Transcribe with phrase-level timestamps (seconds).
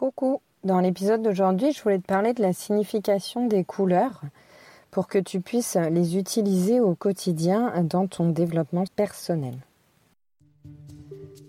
[0.00, 4.22] Coucou, dans l'épisode d'aujourd'hui, je voulais te parler de la signification des couleurs
[4.90, 9.52] pour que tu puisses les utiliser au quotidien dans ton développement personnel.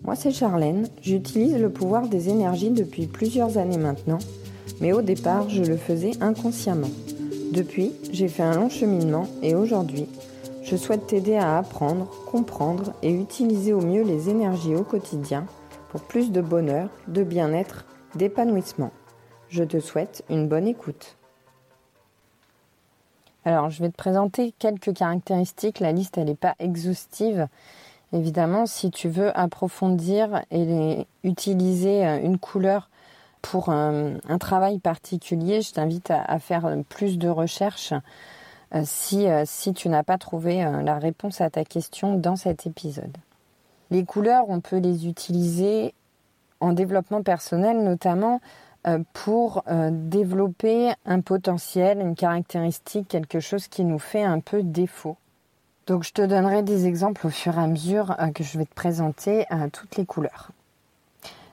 [0.02, 0.86] Moi, c'est Charlène.
[1.00, 4.18] J'utilise le pouvoir des énergies depuis plusieurs années maintenant,
[4.82, 6.90] mais au départ, je le faisais inconsciemment.
[7.52, 10.08] Depuis, j'ai fait un long cheminement et aujourd'hui,
[10.62, 15.46] je souhaite t'aider à apprendre, comprendre et utiliser au mieux les énergies au quotidien
[15.88, 18.90] pour plus de bonheur, de bien-être d'épanouissement.
[19.48, 21.16] Je te souhaite une bonne écoute.
[23.44, 25.80] Alors, je vais te présenter quelques caractéristiques.
[25.80, 27.48] La liste, elle n'est pas exhaustive.
[28.12, 32.88] Évidemment, si tu veux approfondir et utiliser euh, une couleur
[33.40, 37.92] pour un, travail particulier, je t'invite à, faire plus de recherches
[38.72, 42.66] euh, si, euh, si tu n'as pas trouvé la réponse à ta question dans cet
[42.66, 43.16] épisode.
[43.90, 45.92] Les couleurs, on peut les utiliser
[46.62, 48.40] en développement personnel notamment
[48.86, 54.62] euh, pour euh, développer un potentiel, une caractéristique, quelque chose qui nous fait un peu
[54.62, 55.16] défaut.
[55.86, 58.64] Donc je te donnerai des exemples au fur et à mesure euh, que je vais
[58.64, 60.50] te présenter toutes les couleurs.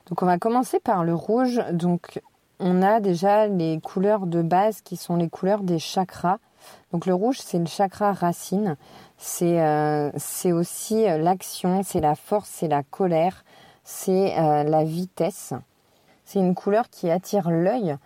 [0.07, 1.61] Donc on va commencer par le rouge.
[1.71, 2.19] Donc
[2.59, 6.39] on a déjà les couleurs de base qui sont les couleurs des chakras.
[6.91, 8.75] Donc le rouge c'est le chakra racine.
[9.17, 9.59] C'est
[10.17, 13.43] c'est aussi l'action, c'est la force, c'est la colère,
[13.89, 15.53] c'est euh, la vitesse.
[16.23, 17.97] C'est une couleur qui attire l'œil.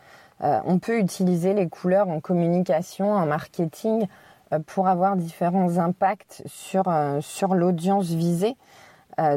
[0.41, 4.07] Euh, on peut utiliser les couleurs en communication, en marketing,
[4.53, 6.85] euh, pour avoir différents impacts sur,
[7.19, 8.55] sur l'audience visée.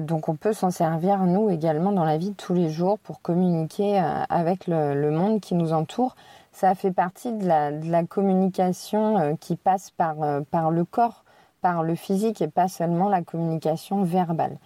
[0.01, 3.21] donc on peut s'en servir, nous également, dans la vie de tous les jours pour
[3.21, 3.99] communiquer
[4.31, 6.15] avec le, monde qui nous entoure.
[6.53, 10.17] Ça fait partie de la, communication qui passe par,
[10.51, 11.25] par le corps,
[11.61, 14.57] par le physique et pas seulement la communication verbale.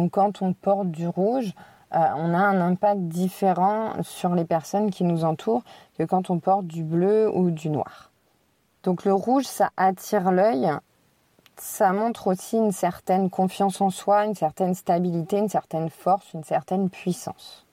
[0.00, 1.52] Donc quand on porte du rouge,
[1.94, 5.62] euh, on a un impact différent sur les personnes qui nous entourent
[5.98, 8.10] que quand on porte du bleu ou du noir.
[8.82, 10.70] Donc le rouge, ça attire l'œil,
[11.58, 16.44] ça montre aussi une certaine confiance en soi, une certaine stabilité, une certaine force, une
[16.44, 17.66] certaine puissance.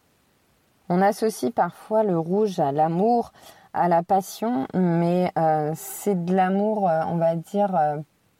[0.90, 3.32] On associe parfois le rouge à l'amour,
[3.72, 7.74] à la passion, mais euh, c'est de l'amour, euh, on va dire,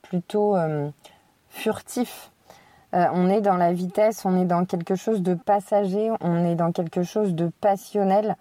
[0.02, 0.58] plutôt
[1.48, 2.30] furtif.
[2.94, 6.54] Euh, on est dans la vitesse, on est dans quelque chose de passager, on est
[6.54, 8.36] dans quelque chose de passionnel.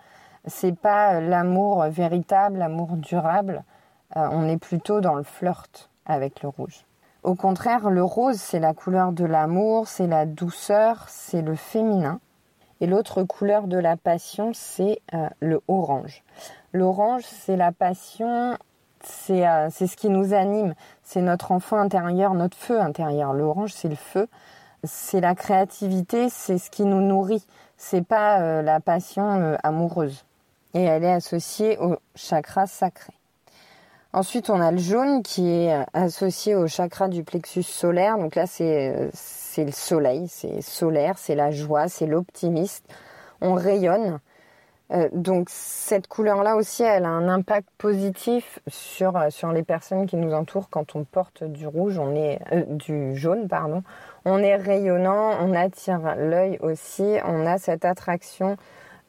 [0.45, 3.63] C'est pas euh, l'amour véritable, l'amour durable.
[4.15, 6.85] Euh, on est plutôt dans le flirt avec le rouge.
[7.23, 12.21] Au contraire, le rose, c'est la couleur de l'amour, c'est la douceur, c'est le féminin.
[12.79, 15.01] Et l'autre couleur de la passion, c'est
[15.39, 16.23] le orange.
[16.73, 18.55] L'orange, c'est la passion,
[19.09, 20.73] c'est ce qui nous anime,
[21.03, 23.33] c'est notre enfant intérieur, notre feu intérieur.
[23.33, 24.27] L'orange, c'est le feu,
[24.83, 27.45] c'est la créativité, c'est ce qui nous nourrit.
[27.77, 30.25] C'est pas euh, la passion euh, amoureuse.
[30.73, 33.13] Et elle est associée au chakra sacré.
[34.13, 38.17] Ensuite, on a le jaune qui est euh, associé au chakra du plexus solaire.
[38.17, 39.11] Donc là, c'est
[39.57, 42.85] le soleil, c'est solaire, c'est la joie, c'est l'optimisme.
[43.41, 44.19] On rayonne.
[44.91, 50.05] Euh, donc cette couleur-là aussi, elle a un impact positif sur euh, sur les personnes
[50.05, 53.83] qui nous entourent quand on porte du rouge, on est euh, du jaune pardon.
[54.23, 58.55] On est rayonnant, on attire l'œil aussi, on a cette attraction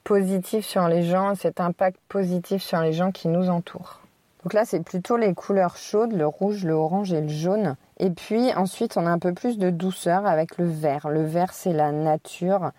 [0.02, 4.00] positive sur les gens, cet impact positif sur les gens qui nous entourent.
[4.42, 7.76] Donc là, c'est plutôt les couleurs chaudes, le rouge, le orange et le jaune.
[7.98, 11.08] Et puis ensuite, on a un peu plus de douceur avec le vert.
[11.08, 12.70] Le vert, c'est la nature,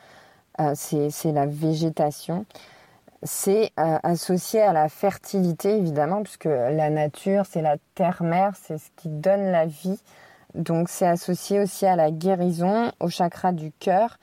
[0.74, 2.46] c'est la végétation
[3.24, 8.90] c'est euh, associé à la fertilité évidemment, puisque la nature, c'est la terre-mère, c'est ce
[8.96, 10.00] qui donne la vie.
[10.56, 14.18] Donc c'est associé aussi à la guérison, au chakra du cœur.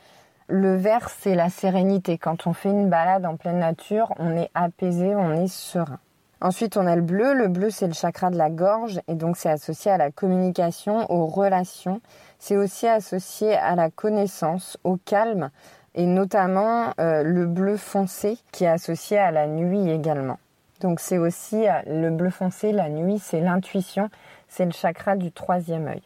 [0.48, 2.18] Le vert, c'est la sérénité.
[2.18, 5.98] Quand on fait une balade en pleine nature, on est apaisé, on est serein.
[6.40, 7.34] Ensuite, on a le bleu.
[7.34, 11.10] Le bleu, c'est le chakra de la gorge et donc c'est associé à la communication,
[11.10, 12.00] aux relations.
[12.38, 15.50] C'est aussi associé à la connaissance, au calme,
[15.96, 20.38] et notamment euh, le bleu foncé qui est associé à la nuit également.
[20.80, 24.10] Donc c'est aussi euh, le bleu foncé, la nuit, c'est l'intuition,
[24.46, 26.02] c'est le chakra du troisième œil.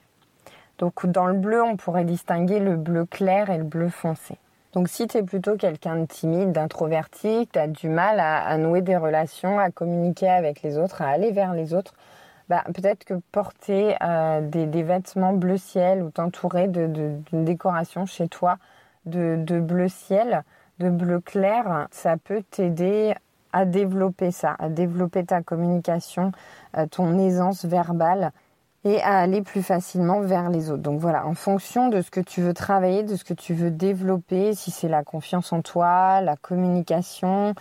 [0.78, 4.38] Donc dans le bleu, on pourrait distinguer le bleu clair et le bleu foncé.
[4.72, 8.82] Donc si tu es plutôt quelqu'un de timide, d'introverti, tu as du mal à, nouer
[8.82, 11.94] des relations, à communiquer avec les autres, à aller vers les autres,
[12.48, 18.58] bah, peut-être que porter euh, des, vêtements bleu ciel ou t'entourer d'une décoration chez toi
[19.06, 20.44] de, bleu ciel,
[20.78, 23.14] de bleu clair, ça peut t'aider
[23.52, 26.32] à développer ça, à développer ta communication,
[26.76, 28.32] euh, ton aisance verbale
[28.84, 30.82] et à aller plus facilement vers les autres.
[30.82, 33.70] Donc voilà, en fonction de ce que tu veux travailler, de ce que tu veux
[33.70, 37.54] développer, si c'est la confiance en toi, la communication,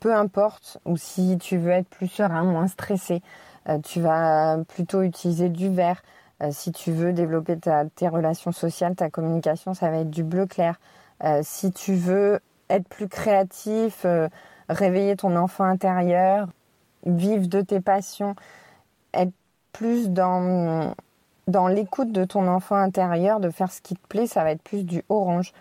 [0.00, 3.22] peu importe, ou si tu veux être plus serein, moins stressé,
[3.68, 6.02] euh, tu vas plutôt utiliser du vert.
[6.42, 10.46] Euh, si tu veux développer tes relations sociales, ta communication, ça va être du bleu
[10.46, 10.78] clair.
[11.22, 12.40] Euh, si tu veux
[12.70, 14.06] être plus créatif,
[14.68, 16.48] réveiller ton enfant intérieur,
[17.04, 18.34] vivre de tes passions,
[19.12, 19.32] être
[19.72, 20.94] plus dans,
[21.46, 24.62] dans l'écoute de ton enfant intérieur, de faire ce qui te plaît, ça va être
[24.62, 25.52] plus du orange.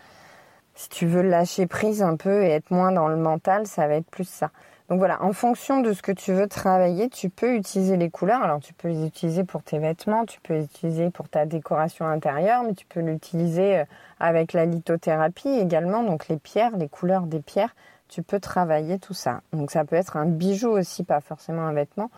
[0.75, 3.95] Si tu veux lâcher prise un peu et être moins dans le mental, ça va
[3.95, 4.49] être plus ça.
[4.93, 8.43] Donc voilà, en fonction de ce que tu veux travailler, tu peux utiliser les couleurs.
[8.43, 12.05] Alors tu peux les utiliser pour tes vêtements, tu peux les utiliser pour ta décoration
[12.05, 13.85] intérieure, mais tu peux l'utiliser euh,
[14.19, 17.73] avec la lithothérapie également, donc les pierres, les couleurs des pierres.
[18.07, 19.41] Tu peux travailler tout ça.
[19.51, 22.11] Donc ça peut être un bijou aussi, pas forcément un vêtement.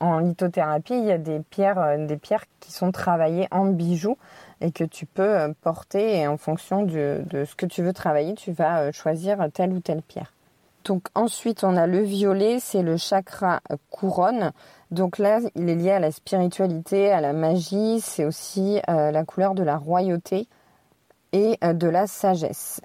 [0.00, 4.18] En lithothérapie, il y a des pierres, euh, des pierres qui sont travaillées en bijoux
[4.60, 8.34] et que tu peux euh, porter et en fonction de, ce que tu veux travailler,
[8.34, 10.32] tu vas choisir telle ou telle pierre.
[10.84, 14.52] Donc ensuite, on a le violet, c'est le chakra couronne.
[14.90, 19.54] Donc là, il est lié à la spiritualité, à la magie, c'est aussi la couleur
[19.54, 20.48] de la royauté
[21.32, 22.80] et de la sagesse.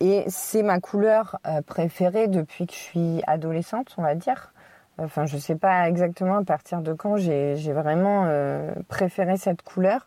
[0.00, 4.52] Et c'est ma couleur préférée depuis que je suis adolescente, on va dire.
[4.98, 9.62] Enfin, je ne sais pas exactement à partir de quand j'ai vraiment euh, préféré cette
[9.62, 10.06] couleur,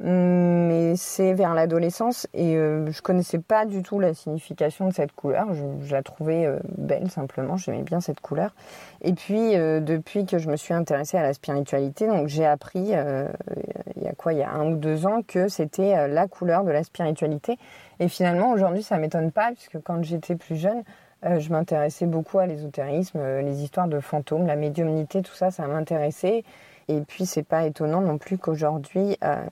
[0.00, 5.12] mais c'est vers l'adolescence et euh, je connaissais pas du tout la signification de cette
[5.12, 5.48] couleur.
[5.52, 8.54] Je, la trouvais euh, belle simplement, j'aimais bien cette couleur.
[9.02, 14.02] Et puis depuis que je me suis intéressée à la spiritualité, donc j'ai appris il
[14.02, 16.70] y a quoi, il y a un ou deux ans que c'était la couleur de
[16.70, 17.58] la spiritualité.
[17.98, 20.82] Et finalement aujourd'hui ça m'étonne pas puisque quand j'étais plus jeune
[21.26, 25.50] euh, je m'intéressais beaucoup à l'ésotérisme, euh, les histoires de fantômes, la médiumnité, tout ça,
[25.50, 26.44] ça m'intéressait.
[26.88, 29.44] Et puis, c'est pas étonnant non plus qu'aujourd'hui, euh,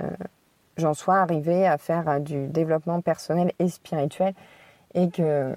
[0.79, 4.35] j'en sois arrivée à faire du développement personnel et spirituel
[4.95, 5.55] et que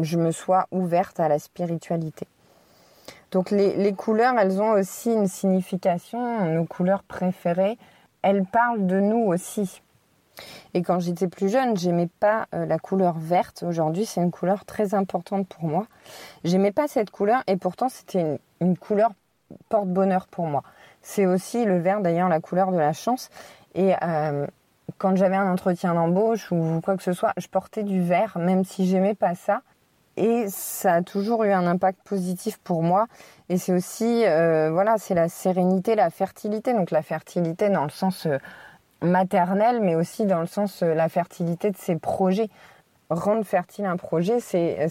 [0.00, 2.26] je me sois ouverte à la spiritualité.
[3.30, 6.44] Donc, les, les couleurs, elles ont aussi une signification.
[6.50, 7.78] Nos couleurs préférées,
[8.22, 9.82] elles parlent de nous aussi.
[10.74, 13.62] Et quand j'étais plus jeune, j'aimais pas euh, la couleur verte.
[13.66, 15.86] Aujourd'hui, c'est une couleur très importante pour moi.
[16.44, 19.10] J'aimais pas cette couleur et pourtant c'était une, couleur
[19.68, 20.62] porte-bonheur pour moi.
[21.02, 23.28] C'est aussi le vert d'ailleurs la couleur de la chance.
[23.74, 24.46] Et euh,
[24.98, 28.64] quand j'avais un entretien d'embauche ou quoi que ce soit, je portais du vert, même
[28.64, 29.62] si j'aimais pas ça.
[30.16, 33.06] Et ça a toujours eu un impact positif pour moi.
[33.48, 36.74] Et c'est aussi, euh, voilà, c'est la sérénité, la fertilité.
[36.74, 38.26] Donc la fertilité dans le sens
[39.02, 42.48] maternelle, mais aussi dans le sens euh, la fertilité de ses projets.
[43.10, 44.88] Rendre fertile un projet, c'est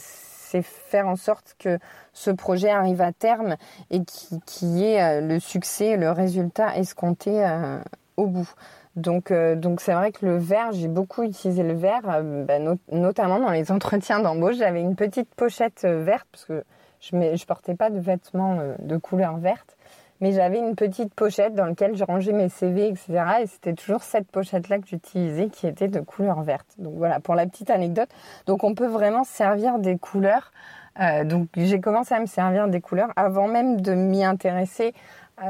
[0.62, 1.80] faire en sorte que
[2.14, 3.56] ce projet arrive à terme
[3.90, 7.80] et qui, qui ait euh, le succès, le résultat escompté euh,
[8.18, 8.50] au bout.
[8.96, 12.60] Donc, donc c'est vrai que le verre, j'ai beaucoup utilisé le verre, bah,
[12.92, 14.58] notamment dans les entretiens d'embauche.
[14.58, 16.64] J'avais une petite pochette verte parce que
[17.00, 19.78] je ne portais pas de vêtements de couleur verte
[20.22, 23.24] mais j'avais une petite pochette dans laquelle je rangeais mes CV, etc.
[23.42, 26.68] Et c'était toujours cette pochette-là que j'utilisais qui était de couleur verte.
[26.78, 28.10] Donc voilà, pour la petite anecdote.
[28.46, 30.52] Donc on peut vraiment servir des couleurs.
[31.00, 34.94] Euh, donc j'ai commencé à me servir des couleurs avant même de m'y intéresser, euh,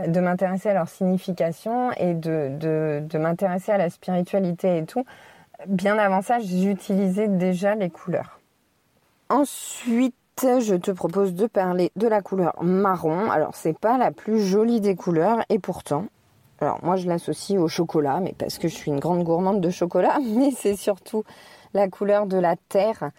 [0.08, 5.06] de m'intéresser à leur signification et de, m'intéresser à la spiritualité et tout.
[5.68, 8.40] Bien avant ça, j'utilisais déjà les couleurs.
[9.30, 13.30] Ensuite, je te propose de parler de la couleur marron.
[13.30, 16.06] Alors, c'est pas la plus jolie des couleurs et pourtant,
[16.62, 19.70] alors moi je l'associe au chocolat, mais parce que je suis une grande gourmande de
[19.70, 21.24] chocolat, mais c'est surtout
[21.74, 23.10] la couleur de la terre, euh,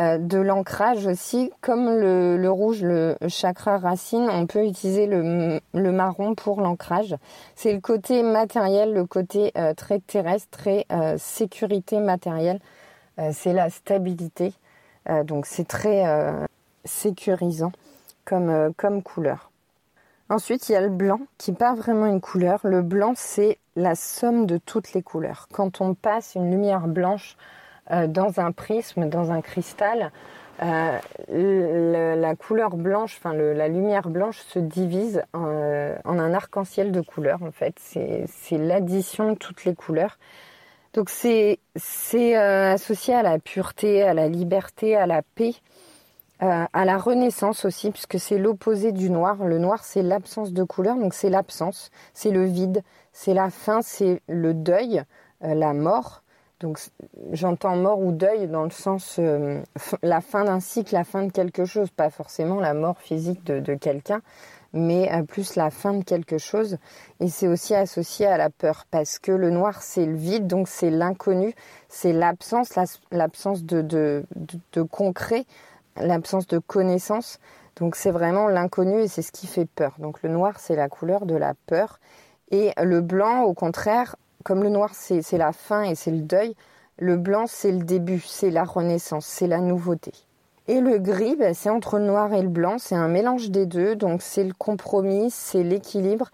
[0.00, 1.52] de l'ancrage aussi.
[1.60, 7.16] Comme le, rouge, le chakra racine, on peut utiliser le, marron pour l'ancrage.
[7.54, 12.60] C'est le côté matériel, le côté euh, très terrestre, très euh, sécurité matérielle.
[13.32, 14.54] c'est la stabilité.
[15.24, 16.04] donc c'est très
[16.84, 17.72] sécurisant
[18.24, 19.50] comme, euh, comme couleur.
[20.28, 22.60] Ensuite, il y a le blanc qui n'est pas vraiment une couleur.
[22.62, 25.48] Le blanc, c'est la somme de toutes les couleurs.
[25.52, 27.59] Quand on passe une lumière blanche euh,
[28.08, 30.12] dans un prisme, dans un cristal,
[30.62, 30.98] euh,
[32.16, 37.50] la couleur blanche, enfin la lumière blanche se divise en, un arc-en-ciel de couleurs en
[37.50, 37.74] fait.
[37.78, 40.18] C'est l'addition de toutes les couleurs.
[40.92, 41.58] Donc c'est
[42.36, 45.54] associé à la pureté, à la liberté, à la paix.
[46.42, 49.44] Euh, à la Renaissance aussi, puisque c'est l'opposé du noir.
[49.44, 52.82] Le noir, c'est l'absence de couleur, donc c'est l'absence, c'est le vide,
[53.12, 55.02] c'est la fin, c'est le deuil,
[55.44, 56.22] euh, la mort.
[56.60, 56.78] Donc
[57.32, 59.62] j'entends mort ou deuil dans le sens euh,
[60.02, 63.74] la fin d'un cycle, la fin de quelque chose, pas forcément la mort physique de,
[63.74, 64.20] quelqu'un,
[64.74, 66.76] mais euh, plus la fin de quelque chose.
[67.18, 70.68] Et c'est aussi associé à la peur, parce que le noir, c'est le vide, donc
[70.68, 71.54] c'est l'inconnu,
[71.88, 72.78] c'est l'absence,
[73.10, 74.24] l'absence de, de,
[74.72, 75.46] de, concret,
[75.96, 77.38] l'absence de connaissance.
[77.76, 79.94] Donc c'est vraiment l'inconnu et c'est ce qui fait peur.
[79.98, 82.00] Donc le noir, c'est la couleur de la peur.
[82.50, 86.54] Et le blanc, au contraire, comme le noir, c'est la fin et c'est le deuil,
[86.98, 90.12] le blanc, c'est le début, c'est la renaissance, c'est la nouveauté.
[90.68, 93.66] Et le gris, ben, c'est entre le noir et le blanc, c'est un mélange des
[93.66, 96.30] deux, donc c'est le compromis, c'est l'équilibre,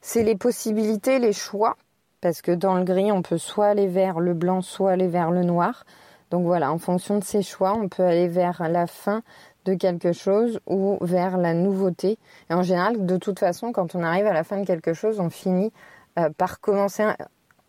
[0.00, 1.76] c'est les possibilités, les choix,
[2.20, 5.30] parce que dans le gris, on peut soit aller vers le blanc, soit aller vers
[5.30, 5.84] le noir.
[6.30, 9.22] Donc voilà, en fonction de ces choix, on peut aller vers la fin
[9.64, 12.18] de quelque chose ou vers la nouveauté.
[12.50, 15.20] Et en général, de toute façon, quand on arrive à la fin de quelque chose,
[15.20, 15.72] on finit
[16.18, 17.04] euh, par commencer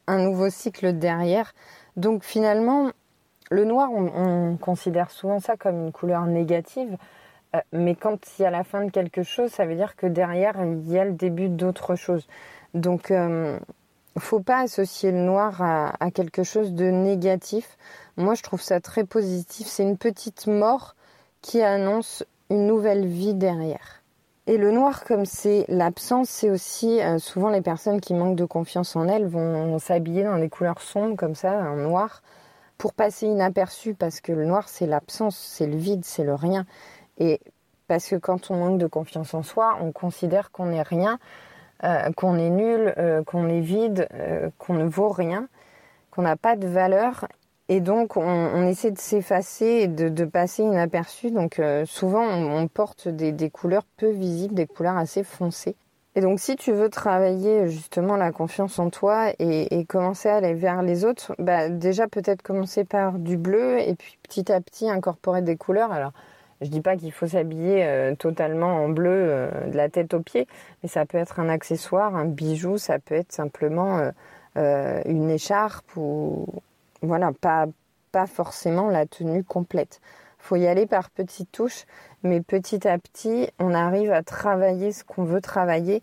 [0.10, 1.54] un nouveau cycle derrière.
[1.96, 2.92] Donc finalement,
[3.52, 6.98] le noir, on, considère souvent ça comme une couleur négative,
[7.56, 10.08] euh, mais quand il y a la fin de quelque chose, ça veut dire que
[10.08, 12.28] derrière, il y a le début d'autre chose.
[12.74, 13.58] Donc, euh,
[14.18, 17.78] faut pas associer le noir à, à, quelque chose de négatif.
[18.18, 19.68] Moi, je trouve ça très positif.
[19.68, 20.96] C'est une petite mort
[21.42, 23.99] qui annonce une nouvelle vie derrière.
[24.50, 28.46] Et le noir, comme c'est l'absence, c'est aussi euh, souvent les personnes qui manquent de
[28.46, 32.24] confiance en elles vont s'habiller dans des couleurs sombres comme ça, en noir,
[32.80, 36.66] pour passer inaperçu parce que le noir c'est l'absence, c'est le vide, c'est le rien.
[37.20, 37.42] Et
[37.88, 41.20] parce que quand on manque de confiance en soi, on considère qu'on n'est rien,
[41.84, 44.10] euh, qu'on est nul, euh, qu'on est vide,
[44.58, 45.48] qu'on ne vaut rien,
[46.10, 47.28] qu'on n'a pas de valeur.
[47.70, 51.32] Et donc on, essaie de s'effacer et de, passer inaperçu.
[51.32, 55.76] Donc souvent on, porte des, couleurs peu visibles, des couleurs assez foncées.
[56.16, 60.54] Et donc, si tu veux travailler justement la confiance en toi et, commencer à aller
[60.54, 64.90] vers les autres, bah, déjà peut-être commencer par du bleu et puis petit à petit
[64.90, 65.92] incorporer des couleurs.
[65.92, 66.12] Alors,
[66.62, 70.20] je dis pas qu'il faut s'habiller euh, totalement en bleu euh, de la tête aux
[70.20, 70.48] pieds,
[70.84, 74.12] mais ça peut être un accessoire, un bijou, ça peut être simplement
[74.58, 76.48] euh, une écharpe ou
[77.02, 80.02] voilà, pas forcément la tenue complète.
[80.38, 81.86] Faut y aller par petites touches
[82.24, 86.02] mais petit à petit, on arrive à travailler ce qu'on veut travailler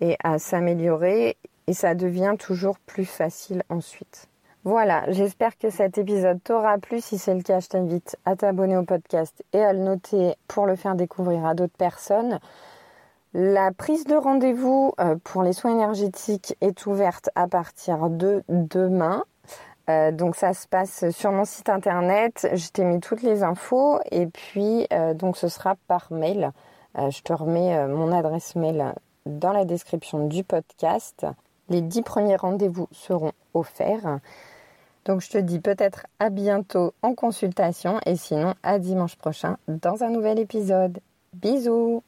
[0.00, 1.36] et à s'améliorer
[1.66, 4.28] et ça devient toujours plus facile ensuite.
[4.64, 7.00] Voilà, j'espère que cet épisode t'aura plu.
[7.00, 10.66] Si c'est le cas, je t'invite à t'abonner au podcast et à le noter pour
[10.66, 12.40] le faire découvrir à d'autres personnes.
[13.34, 19.24] La prise de rendez-vous euh, pour les soins énergétiques est ouverte à partir de demain.
[19.88, 22.48] Euh, donc ça se passe sur mon site internet.
[22.52, 26.52] Je t'ai mis toutes les infos et puis euh, donc ce sera par mail.
[26.98, 31.26] Euh, je te remets mon adresse mail dans la description du podcast.
[31.68, 34.18] Les dix premiers rendez-vous seront offerts.
[35.04, 40.02] Donc je te dis peut-être à bientôt en consultation et sinon à dimanche prochain dans
[40.02, 40.98] un nouvel épisode.
[41.34, 42.02] Bisous